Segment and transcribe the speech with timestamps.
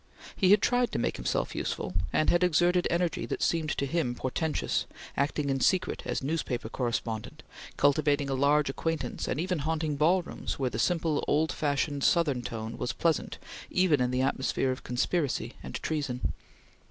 [0.35, 4.15] He had tried to make himself useful, and had exerted energy that seemed to him
[4.15, 7.43] portentous, acting in secret as newspaper correspondent,
[7.77, 12.79] cultivating a large acquaintance and even haunting ballrooms where the simple, old fashioned, Southern tone
[12.79, 13.37] was pleasant
[13.69, 16.33] even in the atmosphere of conspiracy and treason.